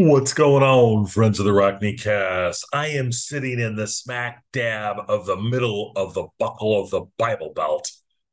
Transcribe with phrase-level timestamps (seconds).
[0.00, 2.64] What's going on, friends of the Rockne Cast?
[2.72, 7.06] I am sitting in the smack dab of the middle of the buckle of the
[7.18, 7.90] Bible Belt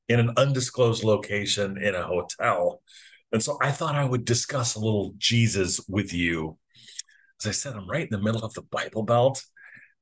[0.08, 2.84] in an undisclosed location in a hotel.
[3.32, 6.60] And so I thought I would discuss a little Jesus with you.
[7.42, 9.44] As I said, I'm right in the middle of the Bible Belt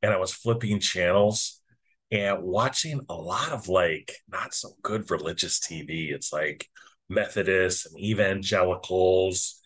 [0.02, 1.62] and I was flipping channels
[2.12, 6.12] and watching a lot of like not so good religious TV.
[6.12, 6.68] It's like
[7.08, 9.62] Methodists and evangelicals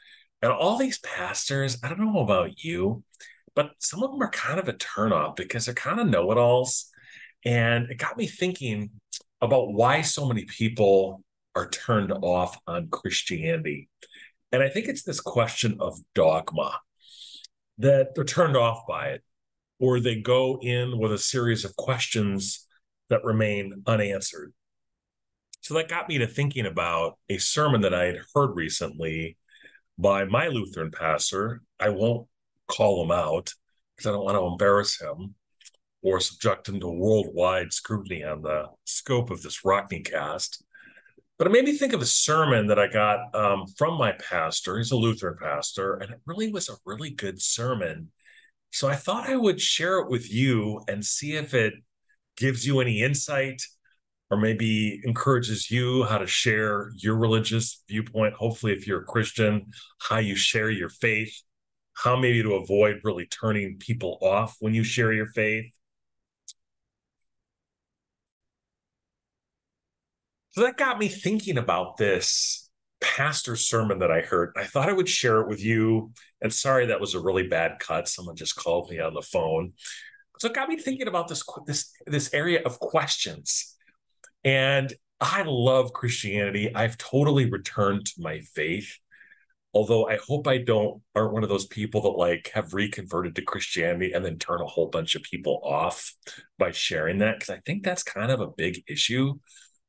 [0.47, 3.03] and all these pastors, I don't know about you,
[3.53, 6.37] but some of them are kind of a turnoff because they're kind of know it
[6.37, 6.89] alls.
[7.43, 8.91] And it got me thinking
[9.41, 11.21] about why so many people
[11.53, 13.89] are turned off on Christianity.
[14.53, 16.79] And I think it's this question of dogma
[17.79, 19.23] that they're turned off by it,
[19.81, 22.65] or they go in with a series of questions
[23.09, 24.53] that remain unanswered.
[25.59, 29.35] So that got me to thinking about a sermon that I had heard recently
[29.97, 31.61] by my Lutheran pastor.
[31.79, 32.27] I won't
[32.67, 33.53] call him out
[33.95, 35.35] because I don't want to embarrass him
[36.01, 40.63] or subject him to worldwide scrutiny on the scope of this Rockne cast.
[41.37, 44.77] But it made me think of a sermon that I got um, from my pastor.
[44.77, 48.11] He's a Lutheran pastor, and it really was a really good sermon.
[48.71, 51.73] So I thought I would share it with you and see if it
[52.37, 53.61] gives you any insight
[54.29, 58.33] or maybe encourages you how to share your religious viewpoint.
[58.33, 59.67] Hopefully, if you're a Christian,
[59.99, 61.41] how you share your faith,
[61.93, 65.71] how maybe to avoid really turning people off when you share your faith.
[70.51, 72.69] So that got me thinking about this
[72.99, 74.53] pastor sermon that I heard.
[74.57, 76.11] I thought I would share it with you.
[76.41, 78.07] And sorry, that was a really bad cut.
[78.07, 79.73] Someone just called me on the phone.
[80.39, 83.76] So it got me thinking about this this this area of questions
[84.43, 86.73] and I love Christianity.
[86.73, 88.97] I've totally returned to my faith.
[89.73, 93.41] Although I hope I don't aren't one of those people that like have reconverted to
[93.41, 96.13] Christianity and then turn a whole bunch of people off
[96.57, 97.39] by sharing that.
[97.39, 99.35] Cause I think that's kind of a big issue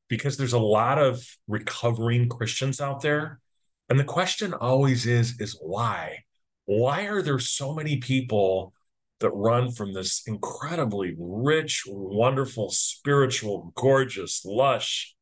[0.08, 3.40] because there's a lot of recovering Christians out there.
[3.88, 6.24] And the question always is, is why?
[6.66, 8.74] Why are there so many people
[9.20, 15.14] that run from this incredibly rich, wonderful, spiritual, gorgeous, lush,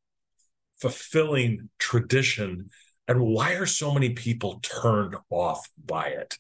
[0.81, 2.69] fulfilling tradition.
[3.09, 6.37] And why are so many people turned off by it?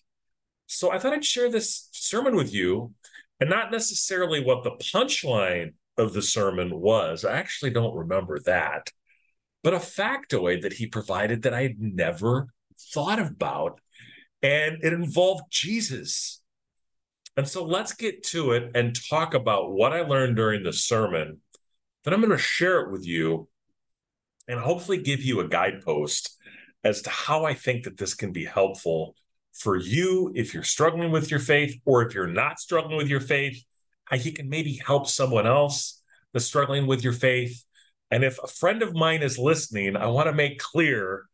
[0.66, 2.92] So I thought I'd share this sermon with you
[3.40, 7.24] and not necessarily what the punchline of the sermon was.
[7.24, 8.90] I actually don't remember that,
[9.62, 12.48] but a factoid that he provided that I had never
[12.92, 13.80] thought about.
[14.42, 16.42] And it involved Jesus
[17.36, 21.40] and so let's get to it and talk about what I learned during the sermon.
[22.04, 23.48] Then I'm going to share it with you
[24.48, 26.36] and hopefully give you a guidepost
[26.82, 29.14] as to how I think that this can be helpful
[29.52, 33.20] for you if you're struggling with your faith or if you're not struggling with your
[33.20, 33.62] faith,
[34.04, 36.00] how you can maybe help someone else
[36.32, 37.64] that's struggling with your faith.
[38.10, 41.26] And if a friend of mine is listening, I want to make clear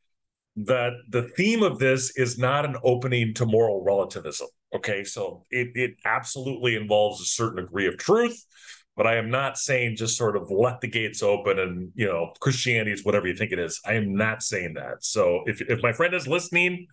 [0.57, 4.49] that the theme of this is not an opening to moral relativism.
[4.75, 8.43] Okay, so it, it absolutely involves a certain degree of truth,
[8.97, 12.33] but I am not saying just sort of let the gates open and you know
[12.41, 13.81] Christianity is whatever you think it is.
[13.85, 15.05] I am not saying that.
[15.05, 16.87] So if if my friend is listening,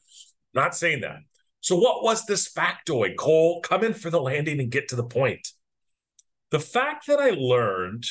[0.53, 1.19] not saying that.
[1.61, 3.61] So what was this factoid, Cole?
[3.61, 5.49] Come in for the landing and get to the point.
[6.51, 8.05] The fact that I learned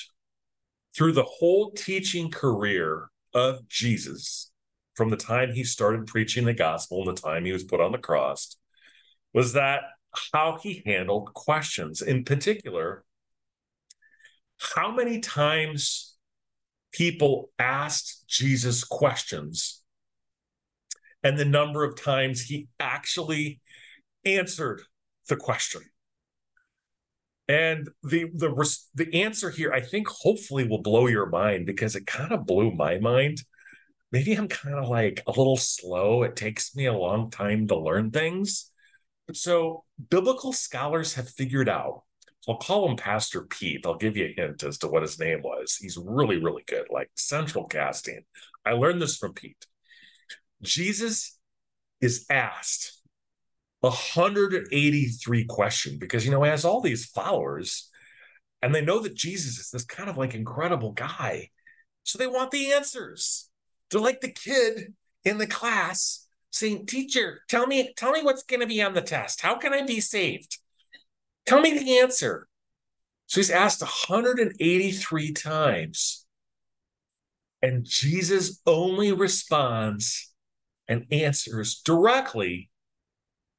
[0.97, 4.51] through the whole teaching career of Jesus,
[4.95, 7.93] from the time he started preaching the gospel and the time he was put on
[7.93, 8.57] the cross,
[9.39, 9.83] was that
[10.33, 12.03] how he handled questions.
[12.03, 13.05] In particular,
[14.75, 16.17] how many times
[16.91, 19.85] people asked Jesus questions
[21.23, 23.61] and the number of times he actually
[24.25, 24.83] answered
[25.29, 25.83] the question.
[27.47, 28.51] And the the
[28.97, 32.73] the answer here, I think, hopefully will blow your mind because it kind of blew
[32.73, 33.45] my mind.
[34.11, 36.25] Maybe I'm kind of like a little slow.
[36.25, 38.73] It takes me a long time to learn things.
[39.33, 42.03] So, biblical scholars have figured out.
[42.49, 43.85] I'll call him Pastor Pete.
[43.85, 45.77] I'll give you a hint as to what his name was.
[45.77, 48.23] He's really, really good, like central casting.
[48.65, 49.67] I learned this from Pete.
[50.63, 51.39] Jesus
[52.01, 53.03] is asked
[53.81, 57.91] 183 questions because, you know, he has all these followers
[58.63, 61.51] and they know that Jesus is this kind of like incredible guy.
[62.03, 63.51] So they want the answers.
[63.91, 64.95] They're like the kid
[65.25, 69.03] in the class saying, "Teacher, tell me, tell me what's going to be on the
[69.03, 69.43] test.
[69.43, 70.59] How can I be saved?
[71.47, 72.49] Tell me the answer."
[73.27, 76.27] So he's asked 183 times,
[77.61, 80.33] and Jesus only responds
[80.89, 82.71] and answers directly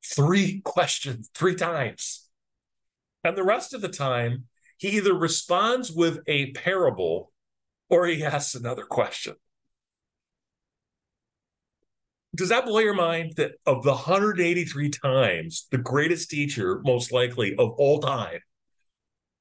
[0.04, 2.28] three questions, three times.
[3.24, 4.46] And the rest of the time,
[4.78, 7.32] he either responds with a parable
[7.90, 9.36] or he asks another question.
[12.36, 17.56] Does that blow your mind that of the 183 times, the greatest teacher, most likely
[17.56, 18.40] of all time,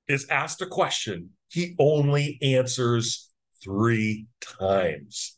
[0.08, 3.30] is asked a question, he only answers
[3.62, 5.36] three times.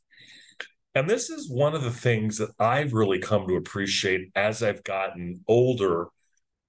[0.94, 4.82] And this is one of the things that I've really come to appreciate as I've
[4.84, 6.08] gotten older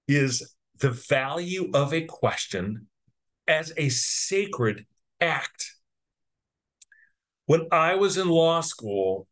[0.08, 2.88] is the value of a question
[3.48, 4.86] as a sacred
[5.20, 5.76] act.
[7.46, 9.28] When I was in law school,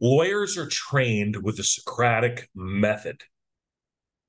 [0.00, 3.22] lawyers are trained with the Socratic method.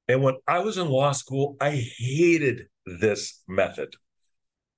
[0.08, 3.96] And when I was in law school, I hated this method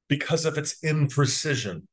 [0.08, 1.84] because of its imprecision,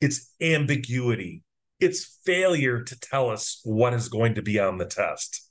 [0.00, 1.42] its ambiguity,
[1.80, 5.50] its failure to tell us what is going to be on the test.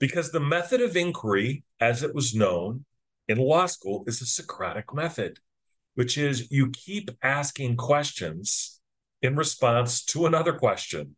[0.00, 2.84] Because the method of inquiry, as it was known
[3.28, 5.38] in law school, is the Socratic method,
[5.94, 8.80] which is you keep asking questions
[9.20, 11.14] in response to another question,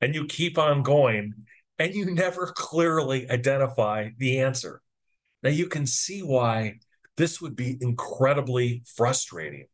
[0.00, 1.34] and you keep on going,
[1.78, 4.82] and you never clearly identify the answer.
[5.42, 6.80] Now, you can see why
[7.16, 9.66] this would be incredibly frustrating.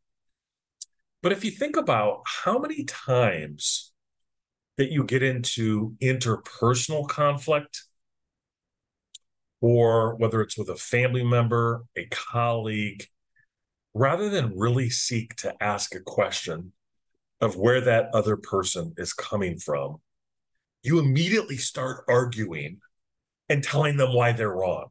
[1.23, 3.93] But if you think about how many times
[4.76, 7.82] that you get into interpersonal conflict,
[9.61, 13.06] or whether it's with a family member, a colleague,
[13.94, 16.72] rather than really seek to ask a question
[17.40, 19.96] of where that other person is coming from,
[20.87, 22.81] you immediately start arguing
[23.49, 24.87] and telling them why they're wrong.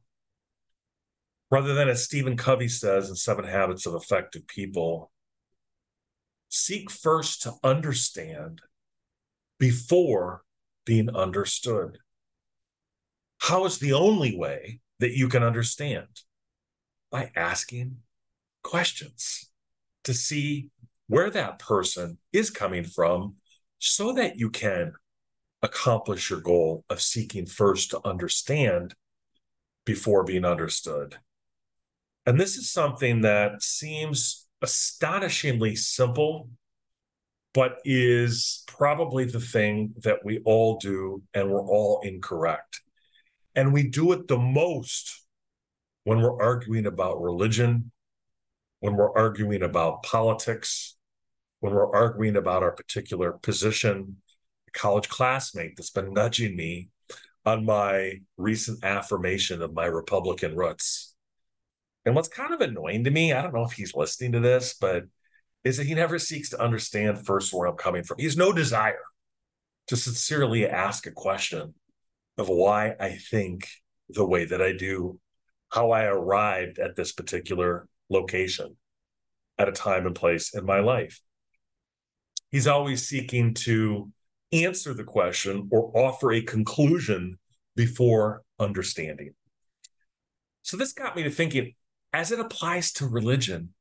[1.50, 5.12] Rather than, as Stephen Covey says in Seven Habits of Effective People,
[6.50, 8.62] seek first to understand
[9.58, 10.44] before
[10.86, 12.00] being understood.
[13.40, 16.08] How is the only way that you can understand?
[17.10, 17.98] By asking
[18.64, 19.50] questions
[20.04, 20.72] to see
[21.08, 23.36] where that person is coming from
[23.80, 24.94] so that you can
[25.66, 28.96] accomplish your goal of seeking first to understand
[29.86, 31.18] before being understood.
[32.26, 36.50] And this is something that seems astonishingly simple
[37.56, 42.82] but is probably the thing that we all do and we're all incorrect.
[43.56, 45.24] And we do it the most
[46.04, 47.94] when we're arguing about religion,
[48.82, 50.98] when we're arguing about politics,
[51.62, 54.18] when we're arguing about our particular position.
[54.76, 56.90] College classmate that's been nudging me
[57.46, 61.16] on my recent affirmation of my Republican roots.
[62.06, 64.76] And what's kind of annoying to me, I don't know if he's listening to this,
[64.80, 65.06] but
[65.64, 68.18] is that he never seeks to understand first where I'm coming from.
[68.20, 69.00] He has no desire
[69.88, 71.74] to sincerely ask a question
[72.38, 73.68] of why I think
[74.10, 75.20] the way that I do,
[75.72, 78.76] how I arrived at this particular location
[79.58, 81.22] at a time and place in my life.
[82.52, 84.12] He's always seeking to
[84.52, 87.40] answer the question or offer a conclusion
[87.76, 89.34] before understanding.
[90.62, 91.74] So this got me to thinking
[92.14, 93.74] as it applies to religion,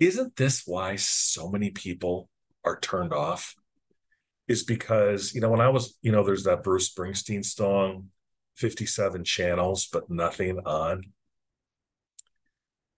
[0.00, 2.30] isn't this why so many people
[2.64, 3.54] are turned off?
[4.48, 8.08] Is because, you know, when I was, you know, there's that Bruce Springsteen song,
[8.56, 11.02] 57 channels, but nothing on.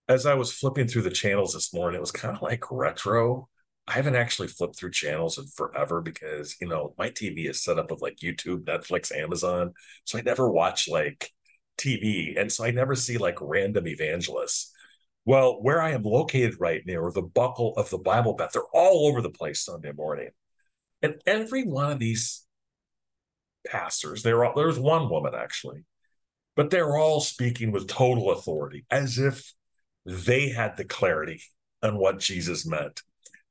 [0.07, 3.49] As I was flipping through the channels this morning, it was kind of like retro.
[3.89, 7.79] I haven't actually flipped through channels in forever because, you know, my TV is set
[7.79, 9.73] up with like YouTube, Netflix, Amazon.
[10.03, 11.31] So I never watch like
[11.79, 12.39] TV.
[12.39, 14.71] And so I never see like random evangelists.
[15.25, 19.07] Well, where I am located right near the buckle of the Bible Belt, they're all
[19.07, 20.29] over the place Sunday morning.
[21.01, 22.45] And every one of these
[23.65, 25.83] pastors, they're all, there's one woman actually,
[26.55, 29.51] but they're all speaking with total authority as if
[30.05, 31.41] they had the clarity
[31.81, 33.01] on what Jesus meant,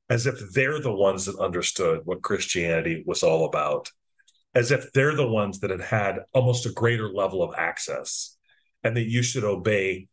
[0.09, 3.91] as if they're the ones that understood what Christianity was all about,
[4.55, 8.35] as if they're the ones that had had almost a greater level of access
[8.83, 10.07] and that you should obey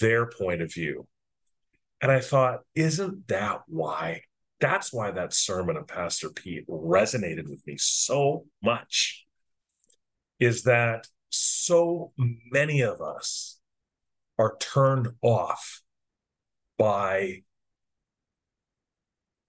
[0.00, 1.06] their point of view.
[2.00, 4.22] And I thought, isn't that why?
[4.60, 9.26] That's why that sermon of Pastor Pete resonated with me so much.
[10.38, 13.58] Is that so many of us
[14.38, 15.82] are turned off
[16.78, 17.42] by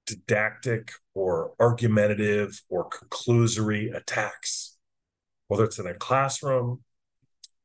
[0.06, 4.78] didactic or argumentative or conclusory attacks,
[5.48, 6.84] whether it's in a classroom,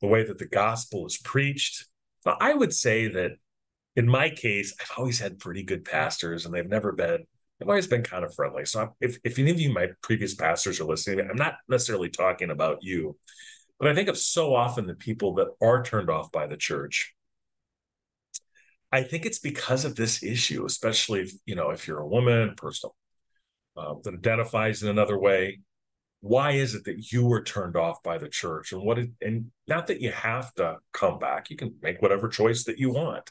[0.00, 1.86] the way that the gospel is preached,
[2.26, 3.32] Now, I would say that
[3.96, 7.26] in my case, I've always had pretty good pastors, and they've never been.
[7.58, 8.64] They've always been kind of friendly.
[8.64, 12.50] So if if any of you, my previous pastors, are listening, I'm not necessarily talking
[12.50, 13.16] about you,
[13.78, 17.14] But I think of so often the people that are turned off by the church.
[18.90, 22.50] I think it's because of this issue, especially if, you know, if you're a woman,
[22.50, 22.90] a person
[23.76, 25.60] uh, that identifies in another way.
[26.20, 28.72] Why is it that you were turned off by the church?
[28.72, 28.98] And what?
[29.20, 31.48] And not that you have to come back.
[31.48, 33.30] You can make whatever choice that you want.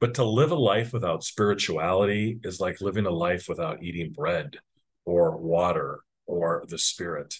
[0.00, 4.58] But to live a life without spirituality is like living a life without eating bread
[5.04, 7.34] or water or the spirit.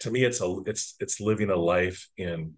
[0.00, 2.54] To me, it's a it's it's living a life in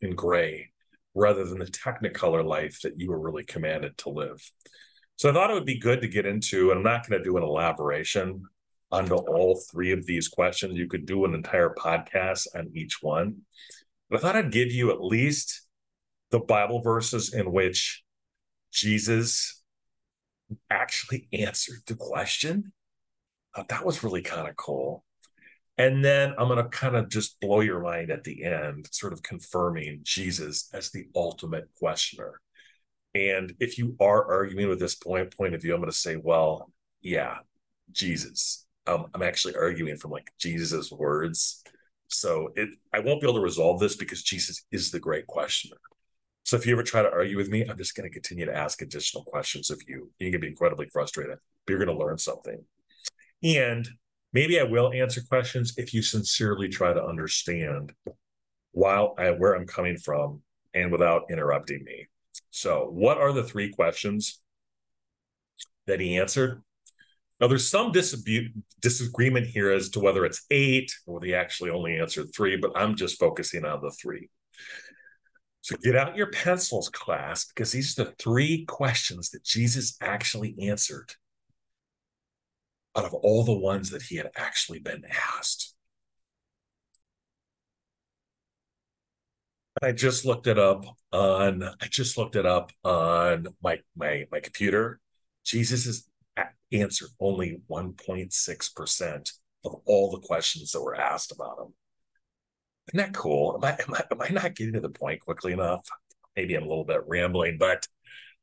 [0.00, 0.70] in gray
[1.18, 4.50] rather than the technicolor life that you were really commanded to live.
[5.16, 7.24] So I thought it would be good to get into, and I'm not going to
[7.24, 8.44] do an elaboration
[8.90, 10.78] onto all three of these questions.
[10.78, 13.42] You could do an entire podcast on each one.
[14.08, 15.62] But I thought I'd give you at least
[16.30, 18.02] the Bible verses in which
[18.72, 19.62] Jesus
[20.70, 22.72] actually answered the question.
[23.68, 25.04] That was really kind of cool.
[25.78, 29.12] And then I'm going to kind of just blow your mind at the end, sort
[29.12, 32.40] of confirming Jesus as the ultimate questioner.
[33.14, 36.16] And if you are arguing with this point point of view, I'm going to say,
[36.16, 37.38] well, yeah,
[37.92, 38.66] Jesus.
[38.88, 41.62] Um, I'm actually arguing from like Jesus' words.
[42.08, 45.76] So it I won't be able to resolve this because Jesus is the great questioner.
[46.42, 48.56] So if you ever try to argue with me, I'm just going to continue to
[48.56, 50.10] ask additional questions of you.
[50.18, 52.64] You're going to be incredibly frustrated, but you're going to learn something.
[53.42, 53.88] And
[54.32, 57.92] maybe I will answer questions if you sincerely try to understand
[58.72, 60.42] while I, where I'm coming from
[60.74, 62.06] and without interrupting me.
[62.50, 64.40] So, what are the three questions
[65.86, 66.62] that he answered?
[67.40, 71.98] Now, there's some disagreement here as to whether it's eight or whether he actually only
[71.98, 74.28] answered three, but I'm just focusing on the three.
[75.60, 80.56] So get out your pencils, class, because these are the three questions that Jesus actually
[80.62, 81.12] answered
[82.98, 85.04] out of all the ones that he had actually been
[85.36, 85.74] asked.
[89.80, 94.40] I just looked it up on I just looked it up on my my my
[94.40, 94.98] computer.
[95.44, 96.08] Jesus has
[96.72, 99.32] answered only 1.6%
[99.64, 101.74] of all the questions that were asked about him.
[102.88, 103.54] Isn't that cool?
[103.56, 105.88] Am I, am I, am I not getting to the point quickly enough?
[106.36, 107.86] Maybe I'm a little bit rambling, but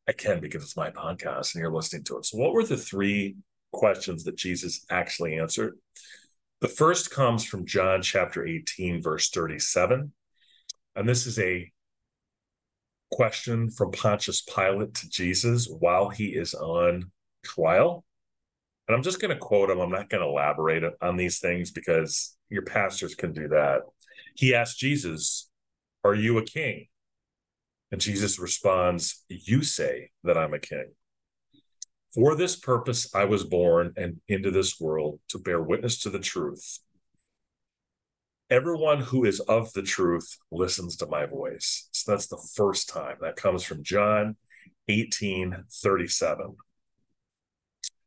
[0.07, 2.25] I can because it's my podcast and you're listening to it.
[2.25, 3.35] So, what were the three
[3.75, 5.77] questions that Jesus actually answered?
[6.61, 10.11] The first comes from John chapter 18, verse 37.
[10.95, 11.71] And this is a
[13.11, 17.11] question from Pontius Pilate to Jesus while he is on
[17.43, 18.05] trial.
[18.87, 19.79] And I'm just going to quote him.
[19.79, 23.81] I'm not going to elaborate on these things because your pastors can do that.
[24.35, 25.49] He asked Jesus,
[26.03, 26.87] Are you a king?
[27.91, 30.93] And Jesus responds, You say that I'm a king.
[32.15, 36.19] For this purpose I was born and into this world to bear witness to the
[36.19, 36.79] truth.
[38.49, 41.89] Everyone who is of the truth listens to my voice.
[41.91, 43.17] So that's the first time.
[43.19, 44.37] That comes from John
[44.87, 46.55] 18 37.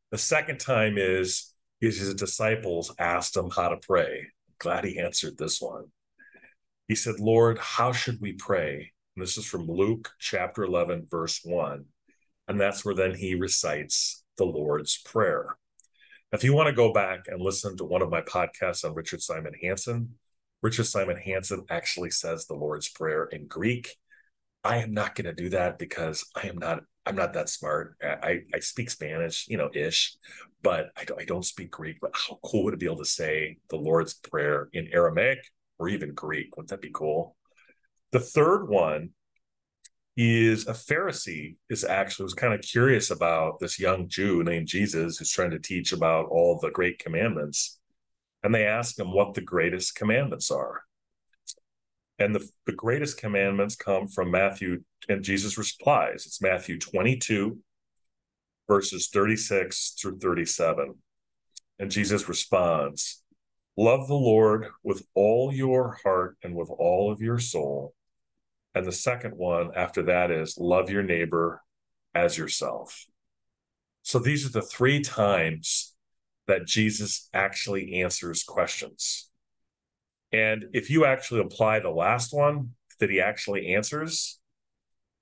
[0.09, 4.25] The second time is, is his disciples asked him how to pray.
[4.57, 5.85] Glad he answered this one.
[6.87, 8.91] He said, Lord, how should we pray?
[9.15, 11.85] And this is from Luke chapter 11, verse 1.
[12.49, 15.55] And that's where then he recites the Lord's Prayer.
[16.31, 19.21] If you want to go back and listen to one of my podcasts on Richard
[19.21, 20.15] Simon Hansen,
[20.61, 23.95] Richard Simon Hansen actually says the Lord's Prayer in Greek.
[24.63, 27.95] I am not going to do that because I am not I'm not that smart.
[28.03, 30.15] I, I speak Spanish, you know, ish,
[30.61, 31.97] but I don't, I don't speak Greek.
[32.01, 35.39] But how cool would it be able to say the Lord's Prayer in Aramaic
[35.79, 36.55] or even Greek.
[36.55, 37.35] Wouldn't that be cool?
[38.11, 39.11] The third one
[40.17, 45.17] is a Pharisee is actually was kind of curious about this young Jew named Jesus
[45.17, 47.79] who's trying to teach about all the great commandments.
[48.43, 50.83] And they ask him what the greatest commandments are.
[52.19, 56.25] And the, the greatest commandments come from Matthew, and Jesus replies.
[56.25, 57.57] It's Matthew 22,
[58.67, 60.95] verses 36 through 37.
[61.79, 63.23] And Jesus responds,
[63.77, 67.93] Love the Lord with all your heart and with all of your soul.
[68.79, 71.61] And the second one after that is love your neighbor
[72.15, 73.07] as yourself.
[74.03, 75.97] So these are the three times
[76.47, 79.29] that Jesus actually answers questions.
[80.31, 82.69] And if you actually apply the last one
[83.01, 84.39] that he actually answers,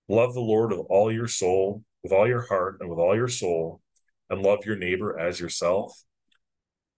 [0.08, 3.28] love the Lord with all your soul, with all your heart, and with all your
[3.28, 3.82] soul,
[4.30, 6.00] and love your neighbor as yourself,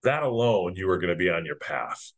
[0.04, 2.12] that alone, you are going to be on your path.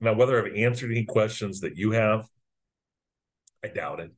[0.00, 2.28] Now, whether I've answered any questions that you have,
[3.64, 4.10] I doubt it.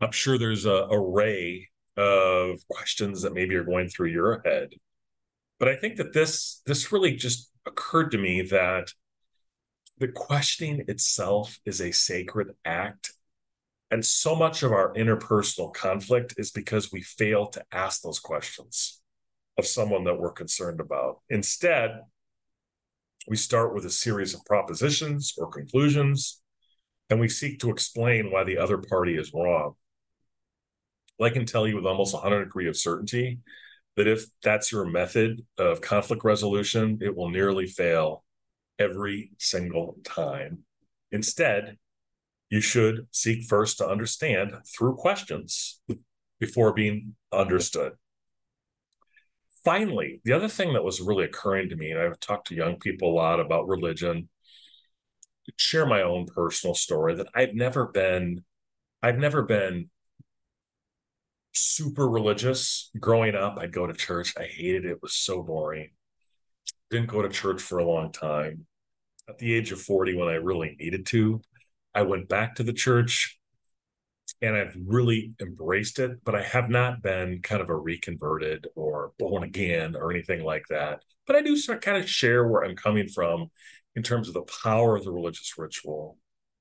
[0.00, 4.70] I'm sure there's a array of questions that maybe are going through your head.
[5.58, 8.92] But I think that this this really just occurred to me that
[9.98, 13.12] the questioning itself is a sacred act.
[13.90, 19.00] And so much of our interpersonal conflict is because we fail to ask those questions
[19.56, 21.20] of someone that we're concerned about.
[21.30, 22.00] Instead,
[23.28, 26.42] we start with a series of propositions or conclusions,
[27.14, 29.76] and we seek to explain why the other party is wrong.
[31.22, 33.38] I can tell you with almost 100 degree of certainty
[33.96, 38.24] that if that's your method of conflict resolution, it will nearly fail
[38.80, 40.64] every single time.
[41.12, 41.76] Instead,
[42.50, 45.80] you should seek first to understand through questions
[46.40, 47.92] before being understood.
[49.64, 52.80] Finally, the other thing that was really occurring to me, and I've talked to young
[52.80, 54.28] people a lot about religion,
[55.56, 58.44] share my own personal story that I've never been,
[59.02, 59.90] I've never been
[61.52, 63.58] super religious growing up.
[63.58, 64.34] I'd go to church.
[64.38, 64.92] I hated it.
[64.92, 65.90] It was so boring.
[66.90, 68.66] Didn't go to church for a long time.
[69.28, 71.40] At the age of 40, when I really needed to,
[71.94, 73.38] I went back to the church
[74.42, 79.12] and I've really embraced it, but I have not been kind of a reconverted or
[79.18, 81.02] born again or anything like that.
[81.26, 83.50] But I do sort of kind of share where I'm coming from
[83.96, 86.18] in terms of the power of the religious ritual,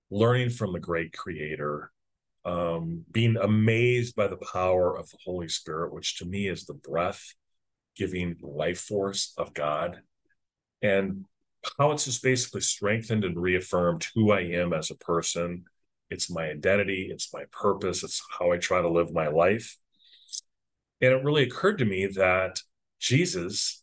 [0.09, 1.91] learning from the great creator,
[2.45, 6.73] um, being amazed by the power of the Holy Spirit, which to me is the
[6.73, 7.33] breath
[7.95, 10.01] giving life force of God,
[10.81, 11.25] and
[11.77, 15.65] how it's just basically strengthened and reaffirmed who I am as a person.
[16.09, 19.77] It's my identity, it's my purpose, it's how I try to live my life.
[21.01, 22.61] And it really occurred to me that
[22.99, 23.82] Jesus,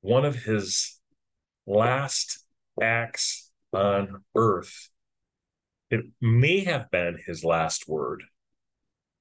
[0.00, 0.98] one of his
[1.66, 2.44] last
[2.80, 4.90] acts on earth
[5.90, 8.24] it may have been his last word,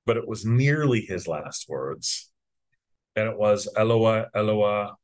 [0.06, 2.30] but it was nearly his last words.
[3.16, 4.96] And it was Eloah, Eloah,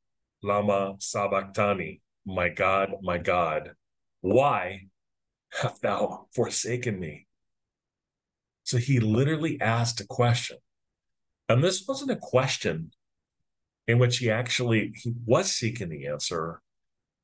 [0.41, 3.71] Lama Sabachthani, my God, my God,
[4.21, 4.87] why
[5.61, 7.27] have thou forsaken me?
[8.65, 10.57] So he literally asked a question.
[11.47, 12.91] And this wasn't a question
[13.87, 16.61] in which he actually he was seeking the answer,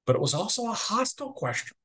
[0.06, 1.76] but it was also a hostile question.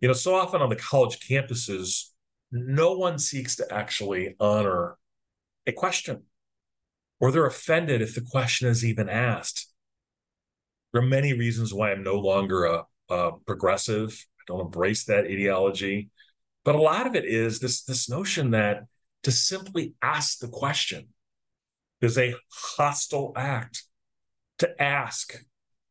[0.00, 2.10] You know, so often on the college campuses,
[2.52, 4.96] no one seeks to actually honor
[5.66, 6.24] a question,
[7.20, 9.72] or they're offended if the question is even asked.
[10.92, 14.24] There are many reasons why I'm no longer a, a progressive.
[14.40, 16.10] I don't embrace that ideology.
[16.64, 18.84] But a lot of it is this, this notion that
[19.22, 21.08] to simply ask the question
[22.04, 23.84] is a hostile act.
[24.58, 25.44] To ask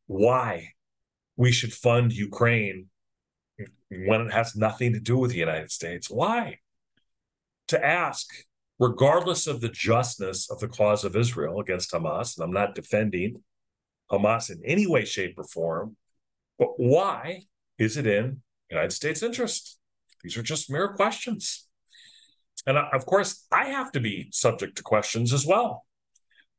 [0.06, 0.70] why
[1.36, 2.86] we should fund Ukraine
[3.90, 6.10] when it has nothing to do with the United States.
[6.10, 6.58] Why?
[7.68, 8.30] To ask,
[8.78, 13.42] regardless of the justness of the cause of Israel against Hamas, and I'm not defending
[14.10, 15.96] Hamas in any way, shape, or form,
[16.58, 17.42] but why
[17.78, 19.78] is it in the United States interest?
[20.22, 21.66] These are just mere questions.
[22.66, 25.84] And uh, of course, I have to be subject to questions as well.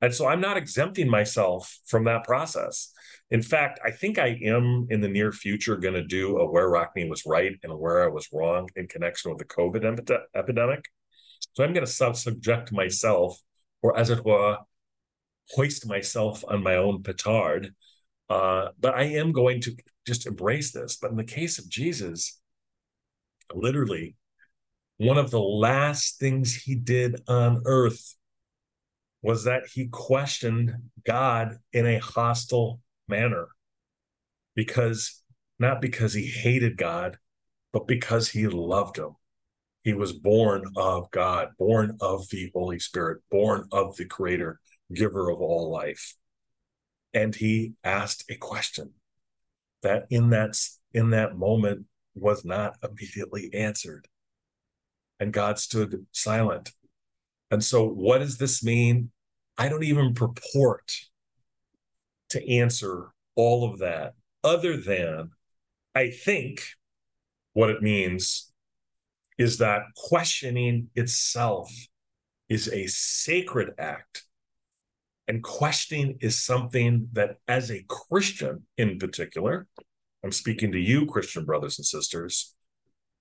[0.02, 2.92] And so I'm not exempting myself from that process.
[3.32, 6.70] In fact, I think I am in the near future going to do a where
[6.70, 10.86] Rockne was right and where I was wrong in connection with the COVID epidemic.
[11.54, 13.40] So I'm going to subject myself,
[13.82, 14.58] or as it were,
[15.52, 17.74] hoist myself on my own petard.
[18.30, 20.98] Uh, but I am going to just embrace this.
[20.98, 22.40] But in the case of Jesus,
[23.54, 24.16] literally,
[24.98, 28.16] one of the last things he did on earth
[29.26, 30.72] was that he questioned
[31.04, 33.48] God in a hostile manner
[34.54, 35.24] because
[35.58, 37.18] not because he hated God,
[37.74, 39.16] but because he loved him.
[39.82, 44.60] He was born of God, born of the Holy Spirit, born of the Creator,
[44.94, 46.14] giver of all life.
[47.12, 48.92] And he asked a question
[49.82, 50.56] that in that
[50.94, 54.08] in that moment was not immediately answered.
[55.20, 56.74] And God stood silent.
[57.50, 59.10] And so, what does this mean
[59.58, 60.92] I don't even purport
[62.30, 64.14] to answer all of that,
[64.44, 65.32] other than
[65.94, 66.62] I think
[67.54, 68.52] what it means
[69.38, 71.72] is that questioning itself
[72.50, 74.24] is a sacred act.
[75.28, 79.68] And questioning is something that, as a Christian in particular,
[80.24, 82.54] I'm speaking to you, Christian brothers and sisters,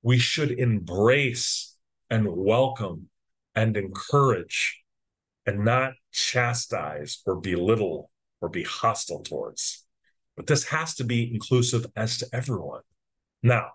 [0.02, 1.76] we should embrace
[2.10, 3.08] and welcome
[3.54, 4.83] and encourage
[5.46, 9.85] and not chastise or belittle or be hostile towards.
[10.37, 12.83] But this has to be inclusive as to everyone.
[13.42, 13.72] Now,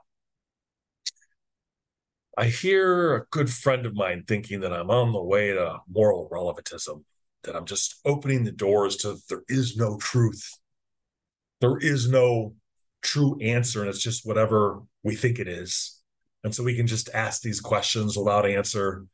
[2.38, 6.28] I hear a good friend of mine thinking that I'm on the way to moral
[6.32, 7.06] relativism,
[7.44, 10.58] that I'm just opening the doors to there is no truth.
[11.62, 12.56] There is no
[13.02, 16.02] true answer and it's just whatever we think it is.
[16.44, 19.06] And so we can just ask these questions without answer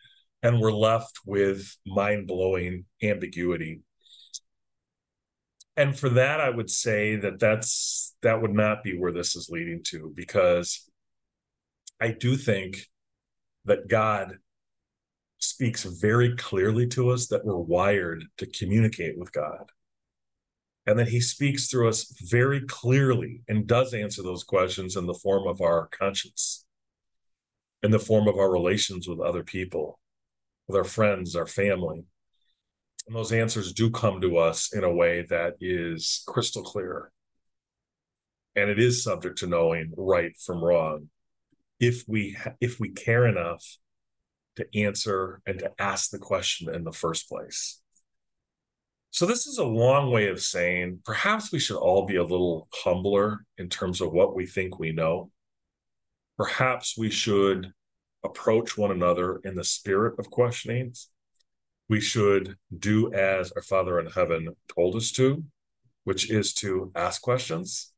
[0.44, 3.82] and we're left with mind blowing ambiguity.
[5.78, 9.50] And for that, I would say that that's that would not be where this is
[9.50, 10.90] leading to because
[12.00, 12.88] I do think
[13.66, 14.38] that God
[15.40, 19.70] speaks very clearly to us that we're wired to communicate with God.
[20.88, 25.16] And that he speaks through us very clearly and does answer those questions in the
[25.16, 26.64] form of our conscience,
[27.82, 30.00] in the form of our relations with other people,
[30.68, 32.06] with our friends, our family.
[33.08, 37.12] And those answers do come to us in a way that is crystal clear.
[38.56, 41.10] And it is subject to knowing right from wrong
[41.80, 43.78] if we if we care enough
[44.56, 47.82] to answer and to ask the question in the first place.
[49.12, 52.68] So, this is a long way of saying perhaps we should all be a little
[52.74, 55.32] humbler in terms of what we think we know.
[56.38, 57.72] Perhaps we should
[58.26, 61.10] approach one another in the spirit of questionings.
[61.88, 65.44] We should do as our Father in heaven told us to,
[66.04, 67.94] which is to ask questions.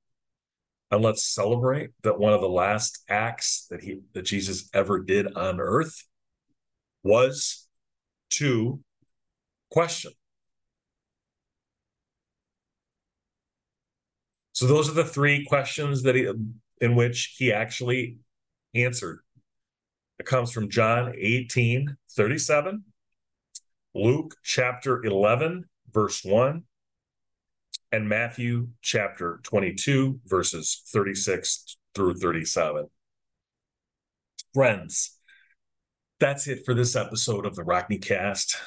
[0.91, 5.33] And let's celebrate that one of the last acts that he that Jesus ever did
[5.35, 6.05] on earth
[7.03, 7.67] was
[8.31, 8.81] to
[9.69, 10.11] question.
[14.53, 16.27] So those are the three questions that he
[16.79, 18.17] in which he actually
[18.73, 19.19] answered.
[20.19, 22.83] It comes from John 18, 37,
[23.93, 26.63] Luke chapter 11, verse 1,
[27.91, 32.87] and Matthew chapter 22, verses 36 through 37.
[34.53, 35.17] Friends,
[36.19, 38.57] that's it for this episode of the Rockne Cast.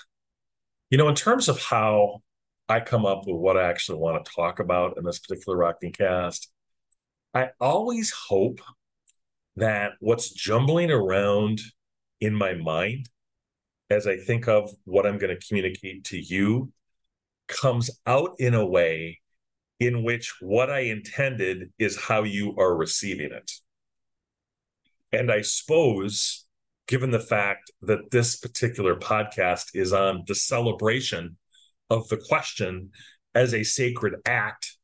[0.88, 2.22] You know, in terms of how
[2.68, 5.92] I come up with what I actually want to talk about in this particular Rockne
[5.92, 6.52] Cast,
[7.34, 8.60] I always hope
[9.56, 11.60] that what's jumbling around
[12.20, 13.08] in my mind
[13.88, 16.72] as I think of what I'm going to communicate to you
[17.48, 19.20] comes out in a way
[19.80, 23.50] in which what I intended is how you are receiving it.
[25.10, 26.46] And I suppose
[26.90, 31.36] given the fact that this particular podcast is on the celebration
[31.88, 32.90] of the question
[33.32, 34.76] as a sacred act.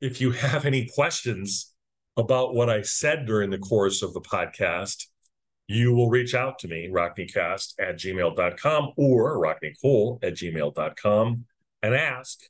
[0.00, 1.72] If you have any questions
[2.18, 5.06] about what I said during the course of the podcast,
[5.68, 11.44] you will reach out to me, rockneycast at gmail.com or rockneycole at gmail.com
[11.82, 12.40] and ask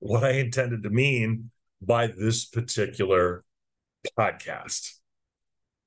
[0.00, 1.50] what I intended to mean
[1.80, 3.42] by this particular
[4.18, 4.96] podcast.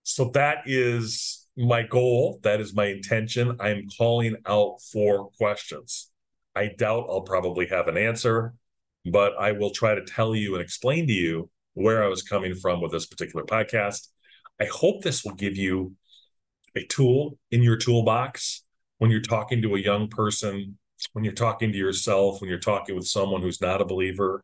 [0.04, 3.58] So that is my goal, that is my intention.
[3.60, 6.10] I'm calling out for questions.
[6.56, 8.56] I doubt I'll probably have an answer,
[9.06, 12.56] but I will try to tell you and explain to you where I was coming
[12.56, 14.08] from with this particular podcast.
[14.60, 15.96] I hope this will give you
[16.76, 18.64] a tool in your toolbox
[18.98, 20.78] when you're talking to a young person,
[21.14, 24.44] when you're talking to yourself, when you're talking with someone who's not a believer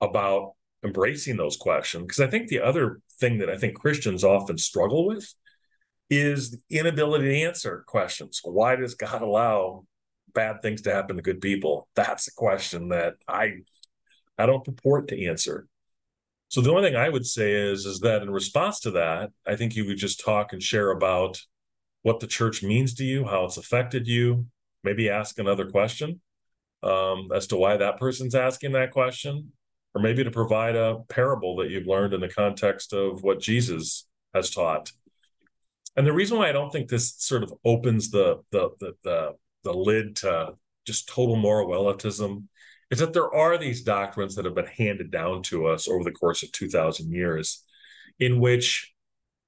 [0.00, 2.04] about embracing those questions.
[2.04, 5.32] Because I think the other thing that I think Christians often struggle with
[6.10, 8.40] is the inability to answer questions.
[8.42, 9.84] Why does God allow
[10.34, 11.88] bad things to happen to good people?
[11.94, 13.58] That's a question that I
[14.36, 15.66] I don't purport to answer.
[16.54, 19.56] So the only thing I would say is is that in response to that, I
[19.56, 21.42] think you would just talk and share about
[22.02, 24.46] what the church means to you, how it's affected you,
[24.84, 26.20] maybe ask another question
[26.84, 29.50] um, as to why that person's asking that question,
[29.96, 34.06] or maybe to provide a parable that you've learned in the context of what Jesus
[34.32, 34.92] has taught.
[35.96, 39.32] And the reason why I don't think this sort of opens the the the the,
[39.64, 40.54] the lid to
[40.86, 42.48] just total moral relativism
[42.94, 46.12] is that there are these doctrines that have been handed down to us over the
[46.12, 47.64] course of 2000 years
[48.20, 48.94] in which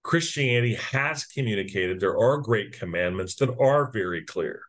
[0.03, 4.63] Christianity has communicated there are great commandments that are very clear.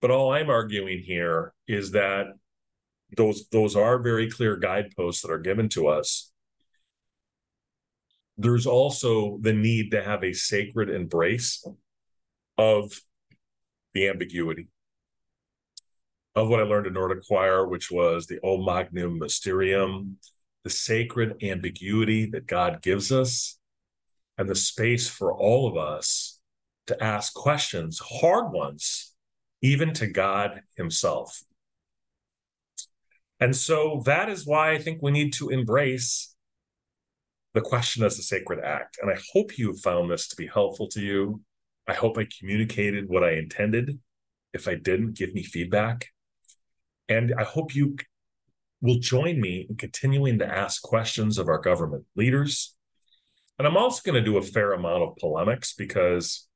[0.00, 2.26] But all I'm arguing here is that
[3.16, 6.32] those those are very clear guideposts that are given to us
[8.36, 11.66] there's also the need to have a sacred embrace
[12.58, 13.00] of
[13.94, 14.68] the ambiguity
[16.38, 20.18] of what I learned in Nordic choir, which was the O Magnum Mysterium,
[20.64, 23.58] the sacred ambiguity that God gives us,
[24.36, 26.40] and the space for all of us
[26.86, 29.14] to ask questions, hard ones,
[29.62, 31.42] even to God Himself.
[33.40, 36.34] And so that is why I think we need to embrace
[37.54, 38.98] the question as a sacred act.
[39.00, 41.40] And I hope you found this to be helpful to you.
[41.86, 43.98] I hope I communicated what I intended.
[44.52, 46.08] If I didn't, give me feedback.
[47.08, 47.96] And I hope you
[48.80, 52.74] will join me in continuing to ask questions of our government leaders.
[53.58, 56.46] And I'm also going to do a fair amount of polemics because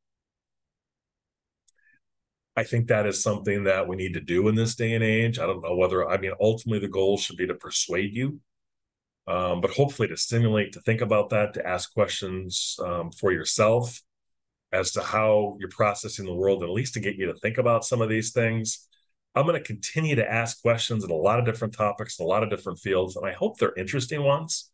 [2.57, 5.39] I think that is something that we need to do in this day and age.
[5.39, 8.41] I don't know whether, I mean, ultimately the goal should be to persuade you,
[9.27, 14.01] um, but hopefully to stimulate, to think about that, to ask questions um, for yourself
[14.71, 17.59] as to how you're processing the world, and at least to get you to think
[17.59, 18.87] about some of these things.
[19.35, 22.29] I'm going to continue to ask questions in a lot of different topics, in a
[22.29, 24.71] lot of different fields, and I hope they're interesting ones,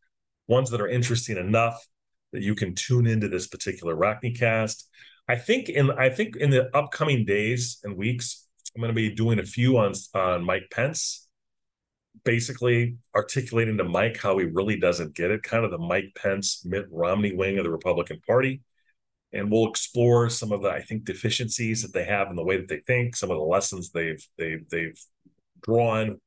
[0.49, 1.87] ones that are interesting enough
[2.33, 4.89] that you can tune into this particular Rockne cast.
[5.29, 9.15] I think in I think in the upcoming days and weeks, I'm going to be
[9.15, 11.29] doing a few on on Mike Pence,
[12.25, 16.65] basically articulating to Mike how he really doesn't get it, kind of the Mike Pence
[16.65, 18.63] Mitt Romney wing of the Republican Party
[19.33, 22.57] and we'll explore some of the I think deficiencies that they have in the way
[22.57, 25.01] that they think, some of the lessons they've they've they've
[25.63, 26.21] drawn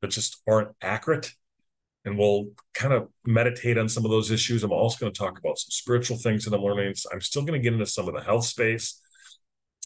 [0.00, 1.32] that just aren't accurate.
[2.04, 4.64] And we'll kind of meditate on some of those issues.
[4.64, 6.94] I'm also going to talk about some spiritual things that I'm learning.
[7.12, 9.00] I'm still going to get into some of the health space.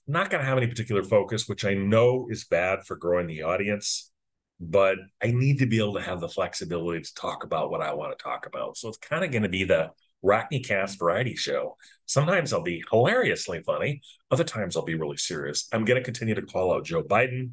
[0.09, 3.27] I'm not going to have any particular focus, which I know is bad for growing
[3.27, 4.11] the audience,
[4.59, 7.93] but I need to be able to have the flexibility to talk about what I
[7.93, 8.79] want to talk about.
[8.79, 9.91] So it's kind of going to be the
[10.23, 11.77] Rockne Cast variety show.
[12.07, 14.01] Sometimes I'll be hilariously funny.
[14.31, 15.69] Other times I'll be really serious.
[15.73, 17.51] I'm going to continue to call out Joe Biden,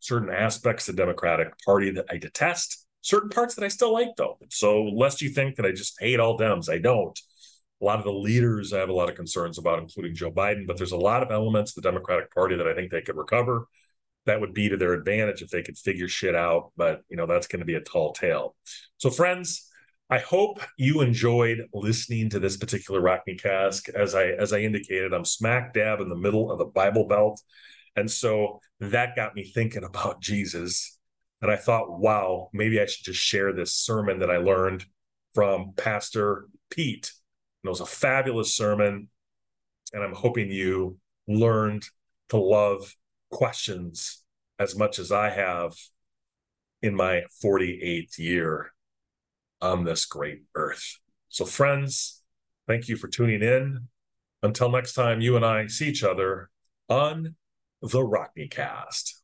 [0.00, 4.16] certain aspects of the Democratic Party that I detest, certain parts that I still like,
[4.16, 4.38] though.
[4.50, 7.18] So, lest you think that I just hate all Dems, I don't.
[7.80, 10.66] A lot of the leaders I have a lot of concerns about, including Joe Biden,
[10.66, 13.16] but there's a lot of elements of the Democratic Party that I think they could
[13.16, 13.66] recover.
[14.26, 17.26] That would be to their advantage if they could figure shit out, but you know
[17.26, 18.56] that's going to be a tall tale.
[18.96, 19.68] So, friends,
[20.10, 23.88] I hope you enjoyed listening to this particular Rockne Cast.
[23.88, 27.40] As I as I indicated, I'm smack dab in the middle of the Bible Belt,
[27.96, 30.98] and so that got me thinking about Jesus.
[31.40, 34.86] And I thought, wow, maybe I should just share this sermon that I learned
[35.34, 37.12] from Pastor Pete.
[37.62, 39.08] And it was a fabulous sermon,
[39.92, 41.86] and I'm hoping you learned
[42.28, 42.94] to love
[43.30, 44.22] questions
[44.58, 45.74] as much as I have
[46.82, 48.73] in my 48th year
[49.60, 50.98] on this great earth.
[51.28, 52.22] So, friends,
[52.66, 53.88] thank you for tuning in.
[54.42, 56.50] Until next time, you and I see each other
[56.88, 57.36] on
[57.80, 59.20] the Rockne Cast.